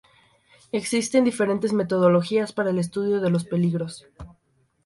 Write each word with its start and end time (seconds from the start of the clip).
Existen 0.71 1.25
diferentes 1.25 1.73
metodologías 1.73 2.53
para 2.53 2.71
el 2.71 2.79
estudio 2.79 3.21
de 3.21 3.29
los 3.29 3.45
peligros. 3.45 4.07